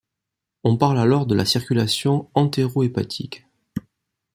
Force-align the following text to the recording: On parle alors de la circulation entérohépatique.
On 0.63 0.77
parle 0.77 0.97
alors 0.97 1.27
de 1.27 1.35
la 1.35 1.45
circulation 1.45 2.27
entérohépatique. 2.33 3.45